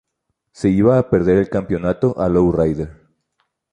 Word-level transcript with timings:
Se 0.51 0.67
iba 0.67 0.97
a 0.97 1.07
perder 1.11 1.37
el 1.37 1.47
campeonato 1.47 2.17
a 2.19 2.27
Low 2.27 2.51
Rider. 2.51 3.03